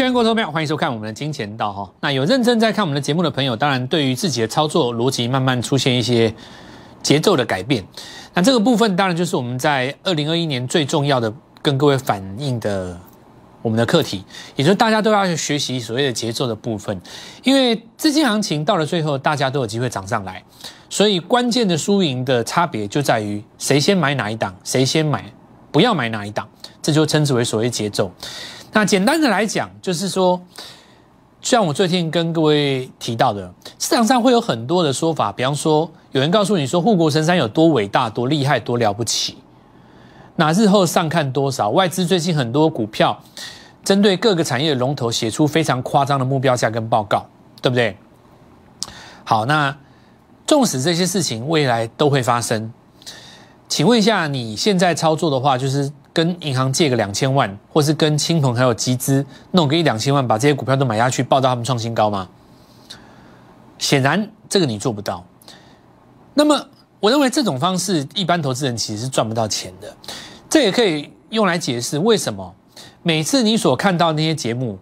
[0.00, 1.92] 全国投票，欢迎收看我们的金钱道哈。
[2.00, 6.34] 那有认真在看我们的节目的朋友，当然对于自己的操作逻辑慢慢出现一些
[7.02, 7.86] 节奏的改变。
[8.32, 11.30] 那这个部分当然就是我们在二零二一年最重要的
[11.60, 12.98] 跟各位反映的
[13.60, 14.24] 我们的课题，
[14.56, 16.98] 也就是大家都要去学习所谓的节奏的部分。
[17.44, 20.42] 因为资金行情到了最后，大家都有机会涨上来，
[20.88, 25.30] 所以关键的输赢的差别就在于谁先买哪一档，谁先买
[25.70, 26.48] 不要买哪一档，
[26.80, 28.10] 这就称之为所谓节奏。
[28.72, 30.40] 那简单的来讲，就是说，
[31.42, 39.38] 像我最近跟各位提到的，市场上会有很多的说法，比方说，有人告诉你说护国神山有多伟大、多厉害、多了不起，
[40.36, 41.70] 那日后上看多少？
[41.70, 43.20] 外资最近很多股票
[43.84, 47.26] 针对各个产业龙头写出非常夸张的目标价跟报告，
[47.60, 47.96] 对不对？
[49.24, 49.76] 好，那
[50.46, 52.72] 纵使这些事情未来都会发生，
[53.68, 55.92] 请问一下，你现在操作的话，就是。
[56.12, 62.28] 跟银行借个两千万，或是跟亲朋还有集资弄个一两千万，把这些股票都买下去，报到他们创新高吗？
[63.78, 65.24] 显然这个你做不到。
[66.34, 66.66] 那么
[66.98, 69.94] 我认为这种方式，一般投资人其实是赚不到钱的。
[70.48, 72.54] 这也可以用来解释为什么
[73.02, 74.76] 每次你所看到那些节目，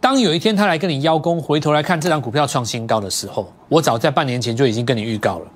[0.00, 5.46] 当有一天他来跟你邀功，回头来看这张股票创新高的时候，我早在半年前就已经跟你预告了。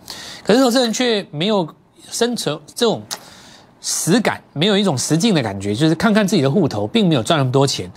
[0.44, 1.66] 可是投资人却没有
[2.10, 3.00] 生存这种。
[3.88, 7.88] 实感没有一种实境的感觉，就是看看自己的户头，并没有赚那么多钱。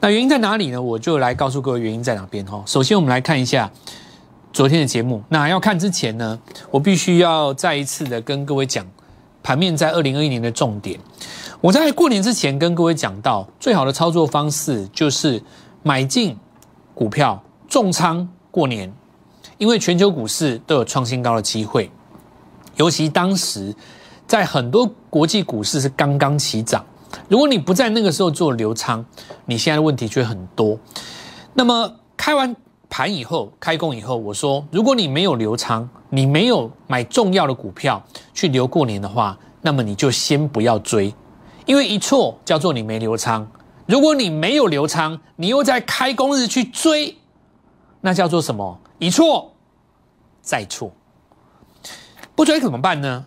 [0.00, 0.82] 那原因在哪里呢？
[0.82, 2.60] 我就来告诉各位原因在哪边哈。
[2.66, 3.70] 首先，我们来看一下
[4.52, 5.22] 昨天的节目。
[5.28, 6.36] 那要看之前呢，
[6.68, 8.84] 我必须要再一次的跟各位讲
[9.40, 10.98] 盘面在二零二一年的重点。
[11.60, 15.40] 我在过年之前跟各位讲到，最好的操作方式就是
[15.84, 16.36] 买进
[16.92, 18.92] 股票重仓过年，
[19.58, 21.88] 因为全球股市都有创新高的机会，
[22.74, 23.72] 尤其当时。
[24.26, 26.84] 在很多国际股市是刚刚起涨，
[27.28, 29.04] 如果你不在那个时候做流仓，
[29.44, 30.78] 你现在的问题就会很多。
[31.54, 32.54] 那么开完
[32.88, 38.02] 盘以后，开工以后，我说，如果你没有流仓，你没有买重要的股票
[38.34, 41.14] 去留过年的话，那么你就先不要追，
[41.64, 43.46] 因为一错叫做你没流仓。
[43.86, 47.16] 如果你没有流仓，你又在开工日去追，
[48.00, 48.80] 那叫做什么？
[48.98, 49.52] 一错
[50.42, 50.90] 再错，
[52.34, 53.24] 不追怎么办呢？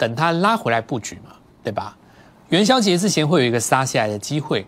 [0.00, 1.94] 等它拉回来布局嘛，对吧？
[2.48, 4.66] 元宵节之前会有一个杀下来的机会，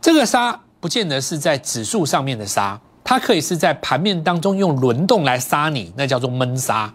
[0.00, 6.90] 这个杀不见得是在指数上面的杀，它可以是在盘面当中用轮动来杀你，那叫做闷杀。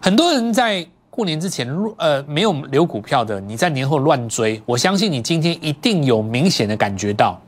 [0.00, 7.40] 很多人在过年之前呃没有留股票的，你在年后乱追，我相信你今天一定有明显的感觉到，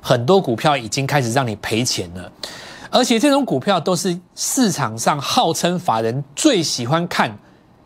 [0.00, 2.32] 很多股票已经开始让你赔钱了，
[2.90, 7.30] 而且这种股票都是市场上号称法人最喜欢看。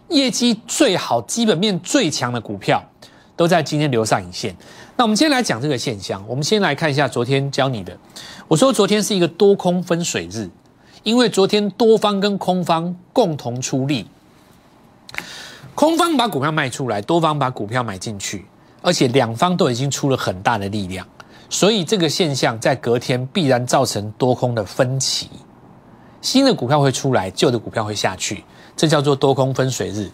[0.09, 2.83] 业绩最好、基本面最强的股票，
[3.37, 4.57] 都在今天留上影线。
[4.97, 6.25] 那我们先来讲这个现象。
[6.27, 7.97] 我们先来看一下昨天教你的。
[8.49, 10.49] 我说昨天是一个多空分水日，
[11.03, 14.07] 因为昨天多方跟空方共同出力，
[15.75, 18.47] 空方把股票卖出来，多方把股票买进去，
[18.83, 21.07] 而且两方都已经出了很大的力量，
[21.51, 25.29] 所以这个现象在隔天必然造成多空的分歧，
[26.21, 28.43] 新的股票会出来，旧的股票会下去。
[28.79, 30.09] 这叫做多空分水日。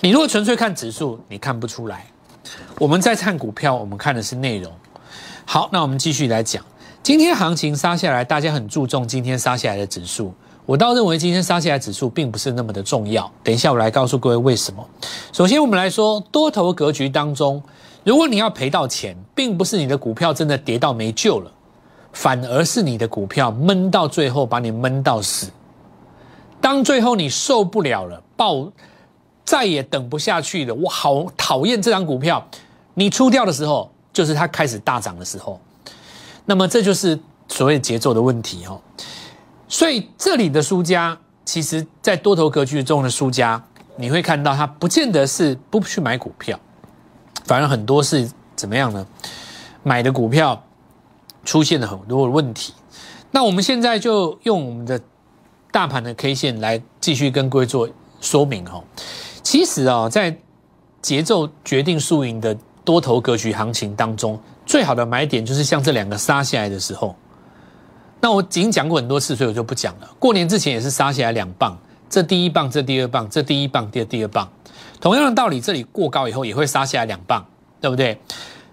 [0.00, 2.06] 你如果纯粹看指数，你看不出来。
[2.78, 4.72] 我们在看股票，我们看的是内容。
[5.44, 6.64] 好，那我们继续来讲。
[7.02, 10.32] 今天行情杀下来，大家很注重今天杀下来的指数。
[10.64, 13.28] 我倒认为今天杀下来指数并不是那么的重要。
[13.42, 14.88] 等一下我来告诉各位为什么。
[15.32, 17.60] 首先，我们来说多头格局当中，
[18.04, 21.50] 如果你要赔到钱，并不是你的股票真的跌到没救了，
[22.12, 25.50] 反而是你的股票闷到最后，把你闷到死。
[26.64, 28.72] 当最后你受不了了，爆
[29.44, 32.42] 再也等不下去了，我好讨厌这张股票。
[32.94, 35.60] 你出掉的时候，就是它开始大涨的时候。
[36.46, 38.80] 那么这就是所谓节奏的问题哦。
[39.68, 41.14] 所以这里的输家，
[41.44, 43.62] 其实在多头格局中的输家，
[43.96, 46.58] 你会看到他不见得是不去买股票，
[47.44, 48.26] 反而很多是
[48.56, 49.06] 怎么样呢？
[49.82, 50.64] 买的股票
[51.44, 52.72] 出现了很多的问题。
[53.32, 54.98] 那我们现在就用我们的。
[55.74, 57.88] 大盘的 K 线来继续跟各位做
[58.20, 58.84] 说明哦。
[59.42, 60.38] 其实啊，在
[61.02, 67.16] 节奏决定输赢的多头格局行情当中，最好的买点就是像这两个杀下来的时候。
[68.20, 70.08] 那我已经讲过很多次，所以我就不讲了。
[70.20, 71.76] 过年之前也是杀下来两棒，
[72.08, 74.48] 这第一棒，这第二棒，这第一棒，第二第二棒。
[75.00, 77.44] 同样的道理，这里过高以后也会杀下来两棒，
[77.80, 78.16] 对不对？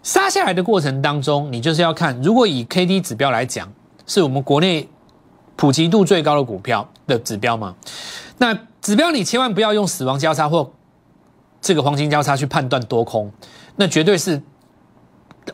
[0.04, 3.74] 杀下来的过程当中，你就是要看，如果以 K D 指标来讲，
[4.06, 4.88] 是我们国内。
[5.56, 7.76] 普及度最高的股票的指标吗？
[8.38, 10.72] 那指标你千万不要用死亡交叉或
[11.62, 13.32] 这个黄金交叉去判断多空，
[13.76, 14.42] 那绝对是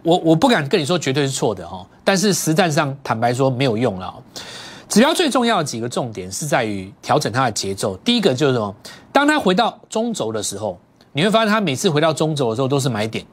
[0.04, 4.14] 我我不敢跟你说绝对是错的哦，但是实战上坦白说没有用了。
[4.88, 7.98] 指标最重要的几个重点是在于调整它的节奏。
[7.98, 8.74] 第一个就是什么？
[9.12, 10.80] 当它回到中轴的时候，
[11.12, 13.26] 你会发现它每次回到中轴的时候都是买点。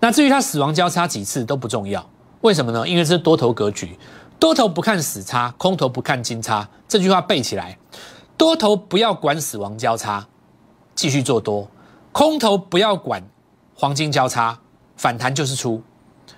[0.00, 2.08] 那至于它死亡交叉几次都不重要，
[2.40, 2.88] 为什么呢？
[2.88, 3.98] 因为这是多头格局，
[4.40, 6.66] 多头不看死叉，空头不看金叉。
[6.88, 7.78] 这句话背起来：
[8.38, 10.26] 多头不要管死亡交叉，
[10.94, 11.68] 继续做多；
[12.10, 13.22] 空头不要管
[13.74, 14.58] 黄金交叉，
[14.96, 15.82] 反弹就是出。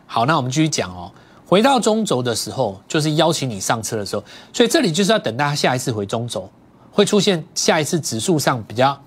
[0.04, 1.12] 好，那我们继续讲哦。
[1.46, 6.50] 回到中轴的时候，就是邀请你上车的时候，所以这里就是要等待下一次回中轴，
[6.90, 9.00] 会出现下一次指数上比较，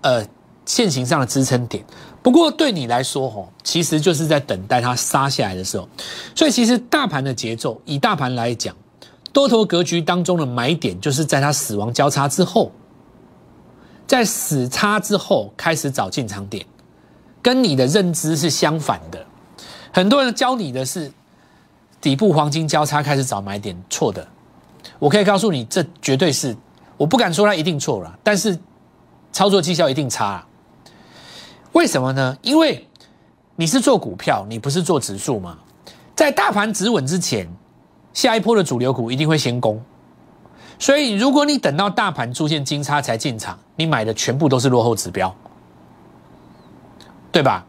[0.00, 0.26] 呃，
[0.64, 1.84] 现行上的支撑点。
[2.22, 5.88] 不过对你来说，吼，其实就是在等待它杀下来的时候。
[6.34, 8.74] 所以其实大盘的节奏，以大盘来讲，
[9.32, 12.72] 多头格局当中的买点，就是在它死亡交叉之后，
[14.06, 16.64] 在死叉之后开始找进场点，
[17.42, 19.26] 跟你的认知是相反的。
[19.92, 21.12] 很多人教你的是。
[22.00, 24.28] 底部黄金交叉开始找买点，错的。
[24.98, 26.54] 我可以告诉你，这绝对是，
[26.98, 28.58] 我不敢说它一定错了，但是
[29.32, 30.44] 操作绩效一定差。
[31.74, 32.36] 为什么呢？
[32.40, 32.88] 因为
[33.56, 35.58] 你是做股票，你不是做指数嘛。
[36.16, 37.48] 在大盘止稳之前，
[38.12, 39.82] 下一波的主流股一定会先攻。
[40.78, 45.34] 所以，如果你等到大盘出现金叉才进场，你买的全部都是落后指标，
[47.30, 47.66] 对吧？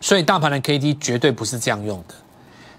[0.00, 2.14] 所以，大盘的 K D 绝对不是这样用的。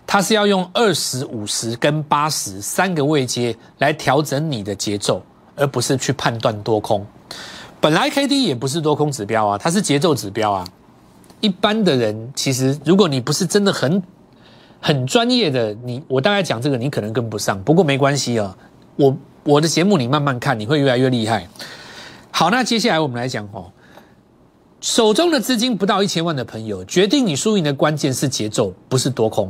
[0.05, 5.21] 它是要用二十五十跟八十三个位阶来调整你的节奏，
[5.57, 7.05] 而不是去判断多空。
[7.87, 10.67] 本来 K D 也不是多空指标啊，它是节奏指标啊。
[11.39, 14.03] 一般的人其实，如果你不是真的很
[14.81, 17.63] 很专业的，你我大概讲这个，你可能跟不上。
[17.63, 18.57] 不过没关系啊，
[18.97, 21.47] 我我的节目你慢慢看，你会越来越厉害。
[22.29, 23.71] 好，那接下来我们来讲哦，
[24.81, 29.49] 手中的资金不到一千万的朋友，决定你输赢的关键是节奏，不是多空。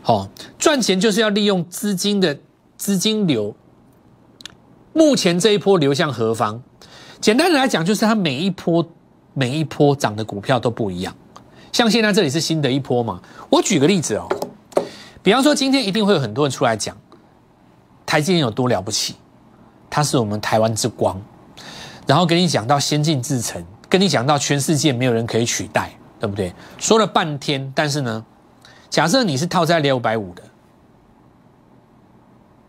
[0.00, 2.38] 好，赚钱就是要利用资金的
[2.78, 3.54] 资金流。
[4.94, 6.62] 目前这一波流向何方？
[7.20, 8.86] 简单的来讲，就是它每一波
[9.34, 11.14] 每一波涨的股票都不一样。
[11.70, 13.20] 像现在这里是新的一波嘛？
[13.50, 14.26] 我举个例子哦，
[15.22, 16.96] 比方说今天一定会有很多人出来讲
[18.06, 19.14] 台积电有多了不起，
[19.88, 21.20] 它是我们台湾之光，
[22.06, 26.52] 然后跟你讲到先进制程，跟你讲到全世界没有人可以取代，对不对？
[26.78, 28.24] 说了半天，但是呢？
[28.88, 30.42] 假设你是套在六百五的，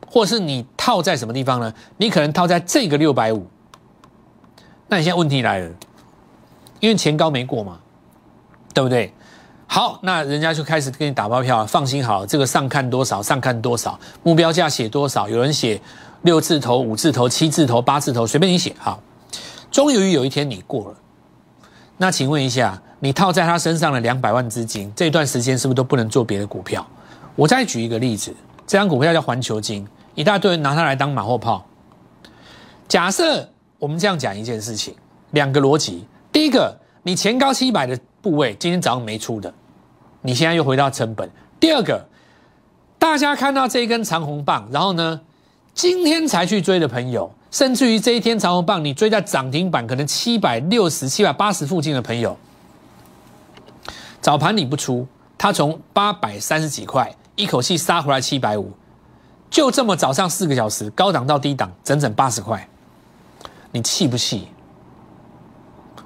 [0.07, 1.74] 或是你套在什么地方呢？
[1.98, 3.48] 你可能套在这个六百五。
[4.91, 5.69] 那你现在问题来了，
[6.81, 7.79] 因为前高没过嘛，
[8.73, 9.13] 对不对？
[9.65, 15.79] 好，那人家就开始给你打包票，放心好，这个上看多少，上看多少，目标价写多少，有人写
[16.23, 18.75] 六字头、五字头、七字头、八字头，随便你写。
[18.77, 19.01] 好，
[19.71, 20.97] 终于有一天你过了，
[21.95, 22.81] 那请问一下。
[23.03, 26.85] 你套在他身上的两百万资金，这段时间是不是都不能做别的股票？
[27.35, 28.31] 我再举一个例子，
[28.67, 31.65] 这张股票叫环球金，一大堆人拿它来当马后炮。
[32.88, 33.49] 假设
[33.81, 34.94] 我们这样讲一件事情，
[35.31, 39.51] 两个逻辑：第一个，你前高七百的部位今天早上没出的，
[40.22, 41.28] 你现在又回到成本；
[41.60, 42.07] 第二个，
[43.00, 45.19] 大家看到这一根长红棒，然后呢，
[45.74, 52.38] 今天才去追的朋友，甚至于这一天长红棒你追在涨停板，可能七百六十七百八十附近的朋友。
[54.22, 55.08] 早盘你不出，
[55.39, 58.72] 他从八百三十几块一口气杀回来七百五，
[59.50, 62.70] 就这么早上四个小时高档到低档整整八十块，
[63.72, 64.48] 你气不气？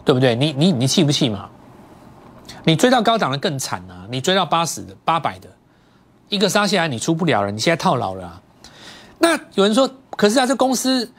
[0.04, 0.36] 对不对？
[0.36, 1.50] 你你你气不气嘛？
[2.64, 4.06] 你追到高档的更惨啊！
[4.10, 5.50] 你追到八十的八百的，
[6.30, 8.42] 一个杀下来你出不了了，你现在套牢了。
[9.18, 11.12] 那有人说，可是啊，这公司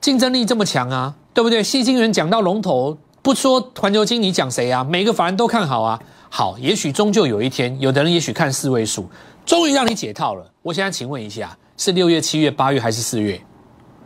[0.00, 1.62] 竞争力这么强啊，对不对？
[1.62, 4.84] 细晶人讲到龙头，不说环球金，你讲谁啊？
[4.84, 5.98] 每个法人都看好啊。
[6.28, 9.08] 好，也许终究有一天，有的人也许看四位数，
[9.46, 10.50] 终于让你解套了。
[10.62, 13.40] 我现在请问一下，是六月、七月、八月还是四月？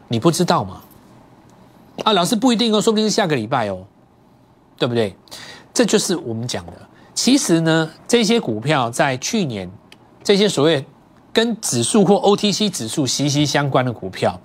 [0.06, 0.80] 你不知道吗？
[2.04, 3.84] 啊，老师不一定哦，说不定是下个礼拜哦，
[4.76, 5.14] 对不对？
[5.74, 6.72] 这就是我们讲的。
[7.14, 9.70] 其实呢，这些股票在去年，
[10.22, 10.84] 这些所谓
[11.32, 14.40] 跟指数或 OTC 指数息息相关的股票，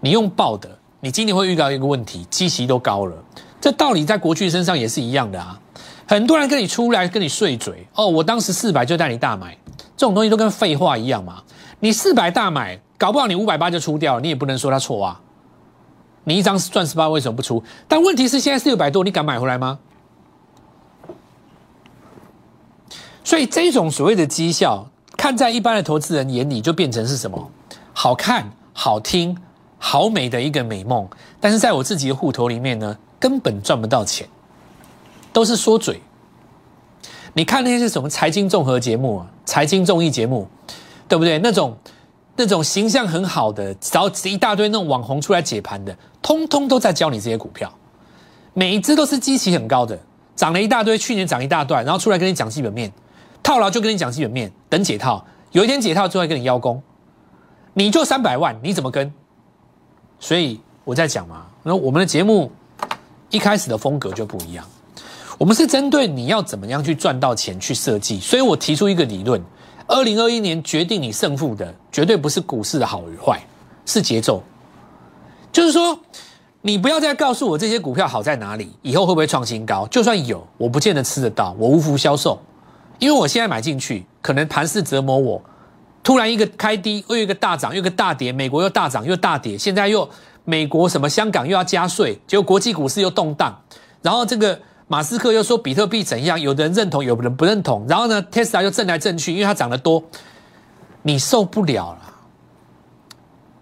[0.00, 0.68] 你用报的，
[1.00, 3.16] 你今年会遇到一个问题，基息都高了。
[3.60, 5.58] 这道理在国巨身上也是一样的啊。
[6.06, 9.56] 很多人跟你出来跟你碎嘴哦，我当时四百就带你大买，
[9.96, 11.42] 这种东西都跟废话一样嘛。
[11.78, 15.20] 你四百大买，搞不好你五百八就出掉了，你也不能说他错啊。
[16.24, 17.62] 你一张赚十八，为什么不出？
[17.88, 19.78] 但问题是现在是六百多，你敢买回来吗？
[23.24, 27.50] 所以这种所谓的绩效，看在一般的投资人眼里就变成是什么？
[27.92, 29.36] 好看、好听、
[29.78, 31.08] 好美的一个美梦，
[31.40, 34.26] 但是在我自己的户头里面呢，根本赚不到钱。
[35.32, 36.02] 都是说嘴，
[37.34, 40.48] 你看那些什么财经综合节目啊，财经综艺节目，
[41.06, 41.38] 对不对？
[41.38, 41.76] 那种
[42.34, 47.72] 那种形象很好的，找一大堆那种网红出来解盘的，通通都在教你这些股票，
[48.54, 49.98] 每一只都是基期很高的，
[50.36, 52.92] 涨了一大堆，去年涨一大段，然后出来跟你讲基本面，
[53.42, 56.82] 套牢就跟你讲基本面，等解套，有一天解套就会跟你邀功，
[57.74, 59.12] 你就三百万，你怎么跟？
[60.18, 62.52] 所以我在讲嘛，那我们的节目
[63.30, 64.64] 一开始的风格就不一样。
[65.38, 69.42] 我们是针对你要怎么样去赚到钱去设计，所以我提出一个理论：
[69.86, 73.40] 二零二一年决定你胜负的绝对不是股市的好与坏，
[73.86, 74.42] 是节奏。
[75.52, 75.98] 就是说，
[76.62, 79.86] 你不要再告诉我这些股票好在哪里，以后会不会创新高？
[79.88, 82.40] 就算有，我不见得吃得到，我无福消受，
[82.98, 85.42] 因为我现在买进去，可能盘势折磨我。
[86.02, 90.08] 突然一个开低，又一个大涨，又一个大跌，美国又大涨又大跌，现在又
[90.44, 93.54] 美国什么香港又要加税，结果国际股市又动荡，
[94.00, 100.02] 然后这个马斯克又说比特币怎样，有的人认同，有的人不认同，然后呢，特斯拉又震来震去，因为它涨得多，
[101.02, 102.09] 你受不了了，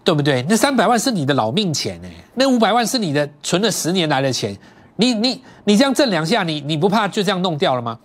[0.09, 0.43] 对不对？
[0.49, 4.57] 那三百万是你的老命钱哎，那五百万是你的存了十年来的钱，
[4.95, 7.95] 你你你这样震两下，你你不怕就这样弄掉了吗？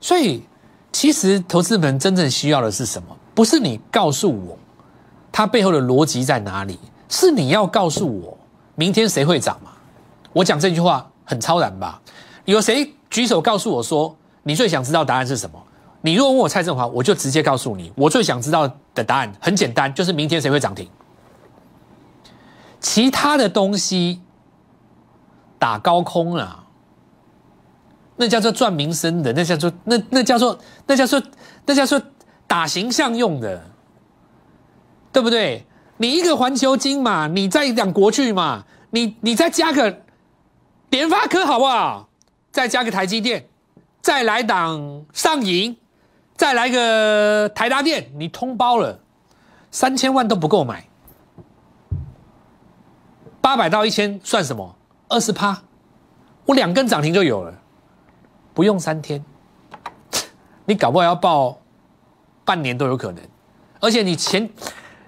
[0.00, 0.40] 所以
[0.92, 3.08] 其实投资人真正需要的是什么？
[3.34, 4.56] 不是你告诉我，
[5.32, 6.78] 它背后的逻辑在哪里？
[7.08, 8.38] 是你要告诉我，
[8.76, 9.72] 明天谁会涨嘛？
[10.32, 12.00] 我讲这句话很超然吧？
[12.44, 15.60] 有谁举手告诉我说，你最想知道答案是什么？
[16.02, 20.88] 你如果问我蔡振华，我就直接告诉你，我最想知道的答案很简单，就是明天谁会涨停。
[22.82, 24.20] 其他的东西
[25.58, 26.66] 打高空啊，
[28.16, 31.22] 那叫做赚名声的，那叫做那那叫做那叫做
[31.64, 32.02] 那叫做。
[32.44, 33.64] 打形象用的，
[35.10, 35.64] 对不对？
[35.96, 40.02] 你一个环球金嘛，你再讲国去嘛，你你再加个
[40.90, 42.10] 联发科好不好？
[42.50, 43.48] 再加个台积电，
[44.02, 45.74] 再来档上银，
[46.36, 49.00] 再来个台达电，你通包了，
[49.70, 50.86] 三千万都不够买，
[53.42, 54.74] 八百到一千算什么？
[55.08, 55.60] 二十趴，
[56.46, 57.52] 我两根涨停就有了，
[58.54, 59.22] 不用三天，
[60.64, 61.58] 你搞不好要报。
[62.44, 63.22] 半年都有可能，
[63.78, 64.50] 而且你前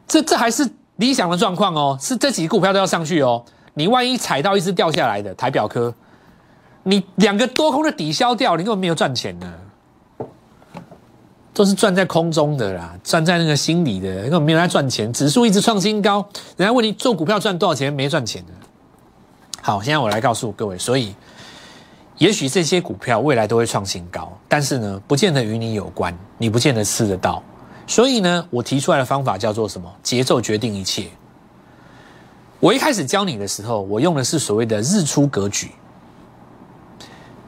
[0.07, 3.45] 这这还是理想的状况哦，是这几个股票都要上去哦。
[3.75, 5.93] 你万一踩到一只掉下来的台表科，
[6.85, 9.53] 你两个多空的抵消掉，你根本没有赚钱呢，
[11.55, 15.11] 都是赚在空中的啦，赚在那个心里的，根本没有在赚钱。
[15.13, 18.53] 指数一直创新高，人家问你做股票赚多少钱，没赚钱的。
[19.63, 21.15] 好，现在我来告诉各位，所以。
[22.19, 27.43] 也许这些股票未来都会创新高，但是呢，不见得与你有关，你不见得吃得到。
[27.89, 29.93] 所以呢，我提出来的方法叫做什么？
[30.01, 31.09] 节奏决定一切。
[32.61, 35.73] 我一开始教你的时候，我用的是所谓的日出格局，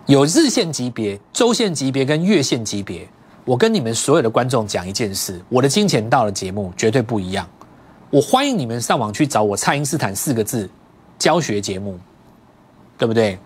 [0.07, 3.09] 有日线级别、周线级别跟月线级别。
[3.47, 7.49] 我跟你们所有的观众讲一件事：我的金钱到了节目绝对不一样。
[8.11, 10.69] 我欢迎你们上网去找我“蔡因斯坦”四个字
[11.17, 11.97] 教学节目，
[12.99, 13.39] 对不对？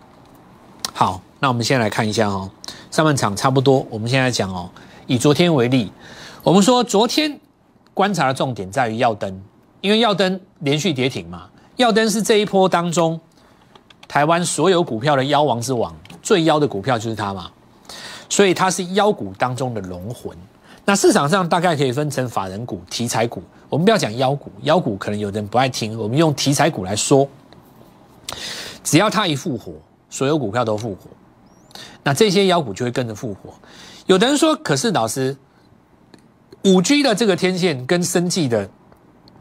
[0.95, 2.51] 好，那我们先来看一下哦，
[2.91, 4.71] 上半场差不多，我们现在讲哦，
[5.07, 5.93] 以昨天为例，
[6.43, 7.39] 我们说昨天
[7.93, 9.39] 观察的重点在于耀灯，
[9.83, 11.43] 因为耀灯连续跌停嘛，
[11.77, 13.21] 耀灯是这一波当中
[14.09, 17.51] 台湾所有股票的妖王之王，最妖的股票就是它嘛，
[18.31, 20.35] 所以它是妖股当中的龙魂。
[20.87, 27.29] 那市场上大概可以分成法人股、题材股，我们不要讲妖股，妖股可能有人不爱听，我们用题材股来说，
[28.83, 29.75] 只要它一复活。
[30.13, 31.09] 所有股票都复活，
[32.03, 33.55] 那这些妖股就会跟着复活。
[34.07, 35.37] 有的人说：“可是老师，
[36.65, 38.69] 五 G 的这个天线跟生技的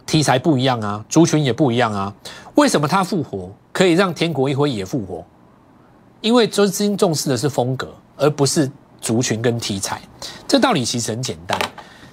[0.06, 2.14] 题材不一样啊，族群也不一样啊，
[2.54, 5.26] 为什么它复活可以让天国一辉也复活？
[6.22, 10.02] 因为资金重视的是风格，而不是族群跟题材。
[10.48, 11.60] 这道理其实很简单。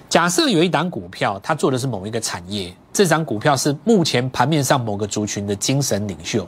[0.09, 6.47] 假设有一档股票，它做的是某一个产业，这张股票是目前盘面上某个族群的精神领袖。”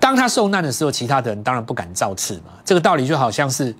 [0.00, 2.54] 当他受难的时候，其他的人当然不敢造次嘛。
[2.64, 3.72] 这个道理就好像是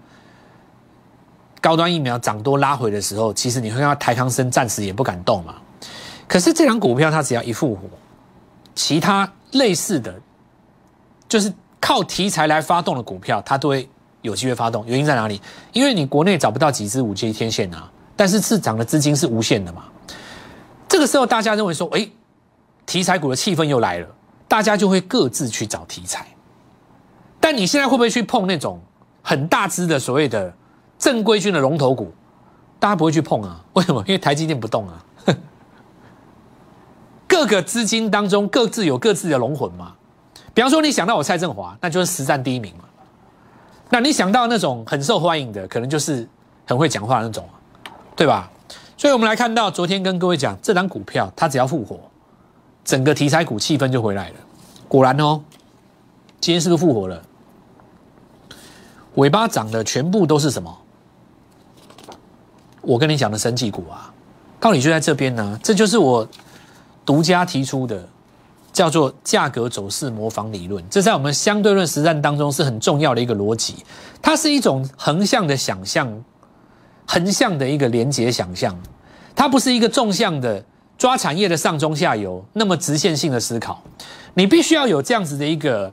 [1.60, 5.56] 高端疫苗涨多拉回的时候，其实你会看到台康生暂时也不敢动嘛。
[6.28, 7.80] 可是这张股票它只要一复活，
[8.76, 10.14] 其他类似的，
[11.28, 13.88] 就是靠题材来发动的股票，它都会
[14.20, 14.86] 有机会发动。
[14.86, 15.42] 原因在哪里？
[15.72, 19.86] 因为你国内找不到几支五 G 天线啊，但是市场的资金是无限的嘛。
[20.88, 22.08] 这个时候大家认为说，哎，
[22.86, 24.06] 题材股的气氛又来了。
[24.46, 26.26] 大家就会各自去找题材，
[27.40, 28.78] 但你现在会不会去碰那种
[29.22, 30.54] 很大只的所谓的
[30.98, 32.12] 正规军的龙头股？
[32.78, 33.64] 大家不会去碰啊？
[33.72, 34.04] 为什么？
[34.06, 35.04] 因为台积电不动啊。
[37.26, 39.94] 各个资金当中各自有各自的龙魂嘛。
[40.54, 42.84] 比方说，你想到我蔡振华，那就是实战第一名嘛。
[43.90, 46.28] 那你想到那种很受欢迎的，可能就是
[46.66, 47.48] 很会讲话那种，
[48.16, 48.50] 对吧？
[48.96, 51.98] 所以我们来看到昨天跟各位讲，这张股票它只要复活，
[52.84, 54.36] 整个题材股气氛就回来了。
[54.88, 55.42] 果然哦，
[56.40, 57.22] 今天是不是复活了？
[59.16, 60.78] 尾巴涨的全部都是什么？
[62.80, 64.12] 我跟你讲的生技股啊，
[64.58, 65.58] 道理就在这边呢。
[65.62, 66.26] 这就是我
[67.04, 68.08] 独家提出的，
[68.72, 70.82] 叫做价格走势模仿理论。
[70.88, 73.84] 这在我们相对论实战当中是很重要的一个逻辑。
[74.22, 76.24] 它是一种横向的想象，
[77.06, 78.76] 横向的一个连接想象。
[79.34, 80.64] 它不是一个纵向的
[80.96, 83.82] 抓产业的上中下游那么直线性的思考。
[84.34, 85.92] 你必须要有这样子的一个，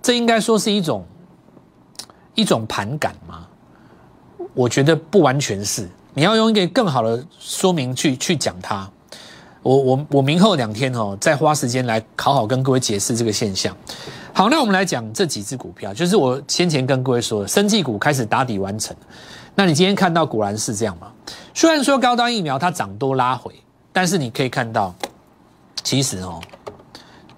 [0.00, 1.04] 这应该说是一种
[2.34, 3.46] 一种盘感吗？
[4.54, 5.88] 我觉得不完全是。
[6.14, 8.90] 你要用一个更好的说明去去讲它。
[9.62, 13.76] 我我我明后两天哦，再花时间来好好跟各位解释这个现象。
[14.32, 18.96] 好，那我们来讲这几只股票，就是我先前跟各位说的，生技股开始打底完成。
[19.54, 21.08] 那你今天看到果然是这样吗？
[21.52, 23.52] 虽然说高端疫苗它涨多拉回，
[23.92, 24.94] 但是你可以看到，
[25.82, 26.40] 其实哦。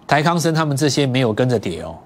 [0.06, 1.96] 台康生他们这些没有跟着跌哦，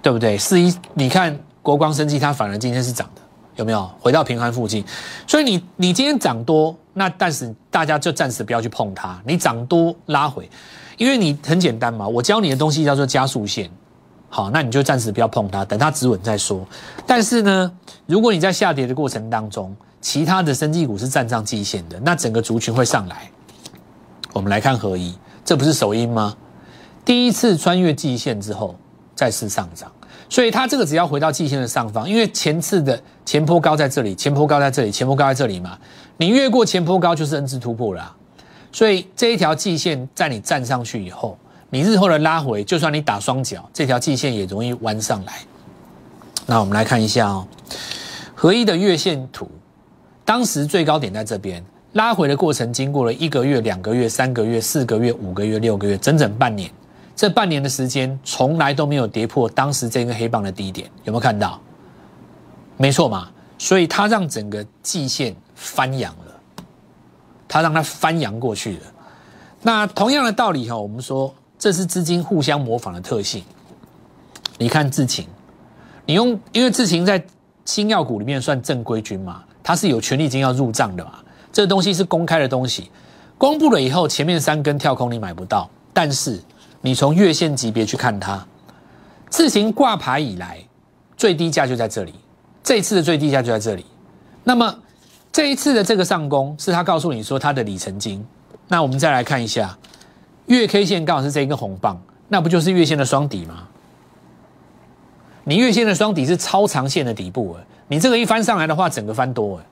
[0.00, 0.38] 对不对？
[0.38, 3.20] 四一，你看国光生技，它反而今天是涨的，
[3.56, 4.84] 有没有回到平盘附近？
[5.26, 9.18] 所以你你今天涨多，那但是大家就暂时不要去碰它。
[9.24, 10.50] 你涨多拉回，
[10.96, 13.70] 因为你很简单嘛，我教你的东西叫做加速线，
[14.28, 16.66] 好，那你就暂时不要碰它，等它止稳再说。
[17.06, 17.72] 但是呢，
[18.06, 23.30] 如果你在下跌的过程当中，其他的生技股是站上季线的，那整个族群会上来。
[24.32, 26.36] 我们来看合一，这不是首因吗？
[27.04, 28.76] 第一次穿越季线之后，
[29.14, 29.90] 再次上涨，
[30.28, 35.78] 所以它这个只要回到季线的上方，因为前次的前坡高在这里，前坡高在这里，前坡高在这里嘛，
[36.18, 38.14] 你越过前坡高就是 N 字突破了，
[38.70, 41.38] 所以这一条季线在你站上去以后，
[41.70, 45.34] 你日后的拉回，就算你打双脚，这条季线也容易弯上来。
[46.44, 47.46] 那我们来看一下哦，
[48.34, 49.48] 合一的月线图，
[50.24, 56.68] 当时最高点在这边，拉回的过程经过了一个月、两个月、三个月、四个月、五个月、六个月，整整半年。
[57.14, 61.60] 这半年的时间，从来都没有跌破当时这根黑棒的低点，有没有看到？
[62.76, 66.40] 没错嘛，所以它让整个季线翻扬了，
[67.48, 68.82] 它让它翻扬过去了。
[69.60, 73.44] 那同样的道理哈，我们说这是资金互相模仿的特性。
[74.56, 75.26] 你看智勤，
[76.06, 77.22] 你用因为智勤在
[77.64, 81.18] 新药股里面算正规军嘛，它是有权利金要入账的嘛，
[81.52, 82.90] 这东西是公开的东西，
[83.36, 86.40] 公布了以后，前面三根跳空你买不到，但是。
[86.80, 88.46] 你从月线级别去看它，
[89.28, 90.64] 自行挂牌以来
[91.16, 92.14] 最低价就在这里，
[92.62, 93.84] 这次的最低价就在这里。
[94.44, 94.72] 那么
[95.32, 98.24] 这一次的这个上攻是他告诉你说它的里程金。
[98.66, 99.76] 那我们再来看一下
[100.46, 103.68] 月 K 线，刚好是这一根红棒，那不就是月线的双底吗？
[105.44, 109.64] 你月线的双底是超长线的底部哎，你这个一翻上来的话，整个翻多哎。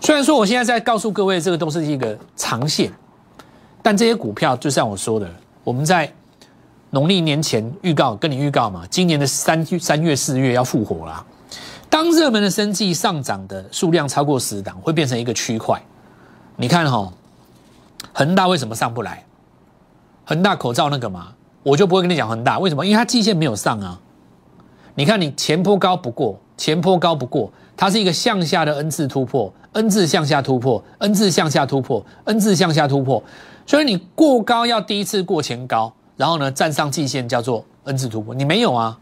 [0.00, 2.90] 虽然说我现在在告诉各位，这个都是一个长线。
[3.82, 5.30] 但这些股票就像我说的，
[5.62, 6.12] 我们在
[6.90, 11.24] 农历年前预告，跟你预告嘛，今年的三三月四月要复活啦。
[11.88, 15.80] 当热门的生计上涨的数量超过十档，会变成一个区块。
[16.56, 17.12] 你看哈，
[18.12, 19.24] 恒大为什么上不来？
[20.24, 21.28] 恒大口罩那个嘛，
[21.62, 24.00] 我就不会跟你讲恒大为什么，因为它季线没有上啊。
[24.94, 33.22] 你看你前坡高不过，前坡高不过，它是一个向下的 N 字突破，N 字向下突破，N 字向下突破，N 字向下突破。
[33.66, 38.98] 所以你过高要第一次过前高，然后呢站上季线叫做 N 字突破，你没有啊？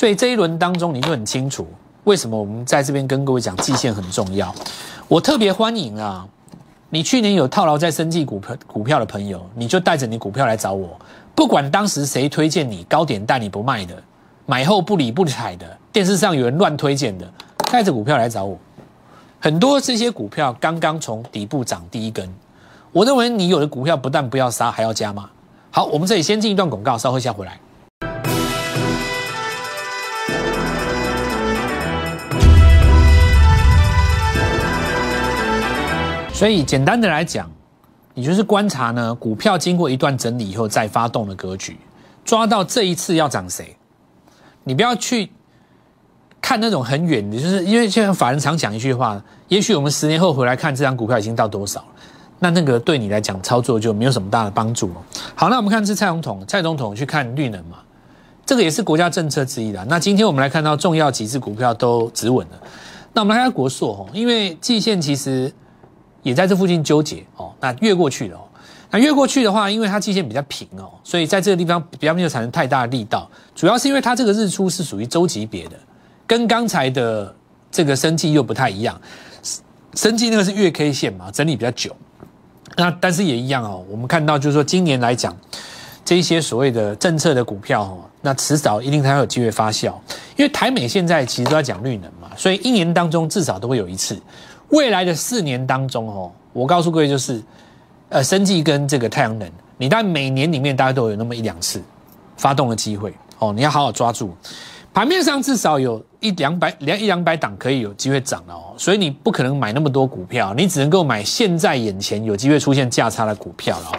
[0.00, 1.66] 所以这一轮当中你就很清楚
[2.04, 4.50] 为什么我们在这边跟各位讲季线很重要。
[5.08, 6.26] 我特别欢迎啊，
[6.88, 10.98] 你去年有套牢在生技股票股票的朋友，你就带着你股票来找我，
[11.34, 13.94] 不管当时谁推荐你高点带你不卖的，
[14.46, 17.30] 买后不理不睬的，电视上有人乱推荐的，
[17.70, 18.56] 带着股票来找我。
[19.38, 22.26] 很多这些股票刚刚从底部涨第一根。
[22.90, 25.28] 我认为你有的股票不但不要杀，还要加码。
[25.70, 27.60] 好，我们这里先进一段广告，稍后下回来。
[36.40, 37.50] 所以简单的来讲，
[38.14, 41.76] 你就是观察呢，股票经过一段整理以后再发动的格局，
[42.24, 43.76] 抓到这一次要涨谁，
[44.64, 45.30] 你不要去
[46.40, 51.86] 看那种很远的，就是因为现在法人常讲一句话，也许我们十年后回来看这张股票已经到多少了。
[52.38, 54.94] 那那个对你来讲操作就没有什么大的帮助了。
[55.34, 57.80] 好，那我们看是蔡总统，蔡总统去看绿能嘛，
[58.46, 59.84] 这个也是国家政策之一的。
[59.90, 62.58] 那今天我们来看到重要几只股票都止稳了。
[63.12, 65.52] 那我们来看国硕哦，因为季线其实
[66.22, 68.42] 也在这附近纠结哦，那越过去了哦。
[68.92, 73.30] 那越过去的话，因为它季线比较平哦，所以在这个地方比较没有产生太大的力道。
[73.54, 75.76] 主要是因为它这个日出是属于周级别的，
[76.26, 77.32] 跟刚才的
[77.70, 79.00] 这个生计又不太一样。
[79.94, 81.94] 生计那个是月 K 线嘛，整理比较久。
[82.76, 85.36] 那但是也一样哦，我们看到就是说今年来讲，
[86.04, 89.94] 这些所谓的政策的股票哦，那迟早一定它会有机会发酵。
[90.36, 94.20] 因为台美现在其实都在讲绿能嘛，所以一年当中至少都会有一次。
[94.70, 97.42] 未来的四年当中哦，我告诉各位就是。
[98.12, 101.80] 呃，生技跟这个太阳能，你在每年里面大概都有那么一两次
[102.36, 104.36] 发动的机会哦，你要好好抓住。
[104.92, 113.92] 盘面上至少有一两百两一两百档可以有机会涨了哦，所以你不可能买那么多股票，你只能够买现在眼前有机会出现价差的股票了。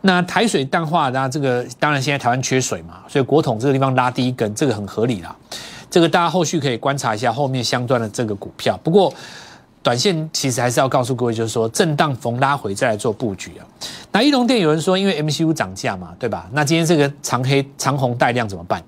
[0.00, 5.36] 那台水淡化，那这个当然现在台湾缺水嘛，所以国统这个地方拉第一根，这个很合理啦。
[5.90, 9.12] 这个大家后续可以观察一下后面相关的这个股票，不过。
[9.82, 13.66] 短线其实还是要告诉各位，就是说震荡逢拉回再来做布局啊。
[14.12, 16.48] 那一龙店有人说，因为 MCU 涨价嘛，对吧？
[16.52, 18.82] 那今天这个长黑长红带量怎么办？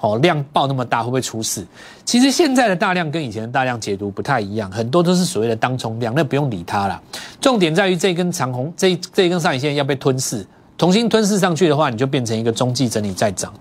[0.00, 1.64] 哦，量爆那么大，会不会出事？
[2.04, 7.00] 其实现在的大量跟以前的大量解读不太一样，很多都是所谓的当冲量，那不用理它了。
[7.40, 10.44] 重点在于这根长红，这这根上影线要被吞噬，
[10.76, 13.52] 重新吞噬上去的话，你就变成一个中继整理再涨。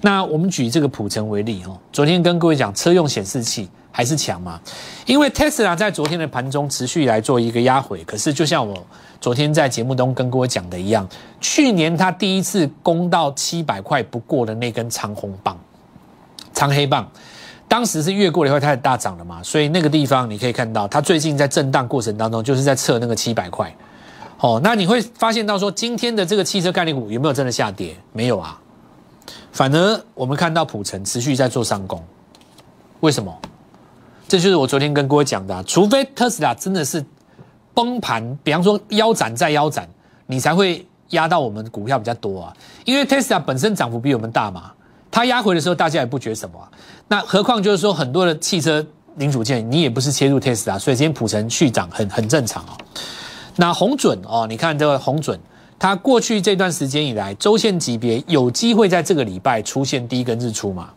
[0.00, 3.68] 那我们举这个普成为例哦，昨天跟各位讲车用显示器。
[3.98, 4.60] 还是强嘛？
[5.06, 8.86] 因为 Tesla 在昨天的盘中持续来做一个压回，可是就像我
[9.20, 11.04] 昨天在节目中跟各位讲的一样，
[11.40, 15.58] 去年它第一次攻到七百块不过的那根长红棒、
[16.52, 17.10] 长黑棒，
[17.66, 23.74] 当时是越过了以后它也大涨了嘛，所以那个地方你可以看到，它最近在震荡过程当中就是在测那个七百块。
[24.38, 27.96] 哦，那你会发现到说今天的这个汽车概念股有没有真的下跌？
[28.12, 28.60] 没有啊，
[29.50, 32.00] 反而我们看到普成持续在做上攻，
[33.00, 33.36] 为什么？
[34.28, 37.02] 这就是我昨天跟各位讲的，除非特斯拉真的是
[37.72, 39.88] 崩盘，比方说腰斩再腰斩，
[40.26, 42.52] 你才会压到我们股票比较多啊。
[42.84, 44.70] 因为特斯拉本身涨幅比我们大嘛，
[45.10, 46.60] 它压回的时候大家也不觉什么。
[47.08, 48.84] 那何况就是说很多的汽车
[49.16, 52.76] 零组件，你也不是切入特斯拉，所以今天普成续涨很很正常啊。
[53.56, 55.40] 那红准哦，你看这个红准，
[55.78, 60.90] 它过去这段时间以来周线级别有机会在这个礼拜出现第一根日出嘛？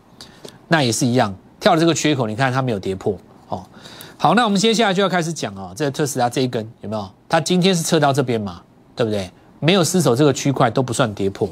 [0.68, 1.34] 那也是一样。
[1.62, 3.64] 跳了这个缺口，你看它没有跌破哦。
[4.18, 7.10] 好，那我们接下来就要开始讲哦，这个特斯拉这一根有没有？
[7.30, 8.62] 它今天是测到这边嘛，
[8.96, 9.32] 对不对？
[9.60, 11.48] 没有失守这个区块都不算跌破。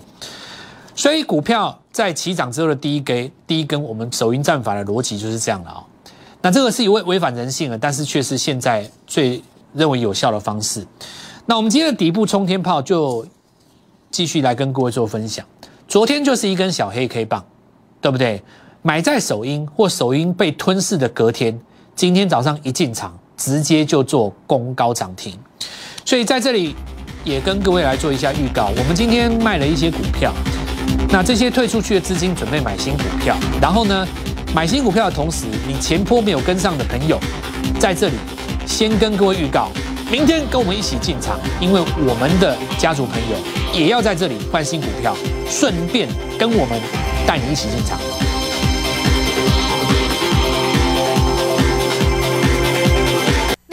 [0.95, 5.81] 所以股票在起涨之后的第一根，第一根我们首因战法的逻辑就是这样的啊。
[6.41, 9.41] 那这个是违违反人性的，但是却是现在最
[9.73, 10.85] 认为有效的方式。
[11.45, 13.25] 那我们今天的底部冲天炮就
[14.11, 15.45] 继续来跟各位做分享。
[15.87, 17.43] 昨天就是一根小黑 K 棒，
[18.01, 18.41] 对不对？
[18.89, 21.55] 买在首音或首音被吞噬的隔天，
[21.95, 25.37] 今天早上一进场，直接就做攻高涨停，
[26.03, 26.75] 所以在这里
[27.23, 28.71] 也跟各位来做一下预告。
[28.75, 30.33] 我们今天卖了一些股票，
[31.11, 34.07] 那这些退出去的资金准备买新股票，然后呢，
[34.55, 37.19] 买新股票的同时，你前坡没有跟上的朋友，
[37.79, 38.15] 在这里
[38.65, 39.69] 先跟各位预告，
[40.11, 43.37] 明天跟我们一起进场，因为我们的家族朋友
[43.71, 45.15] 也要在这里换新股票，
[45.47, 46.81] 顺便跟我们
[47.27, 47.99] 带你一起进场。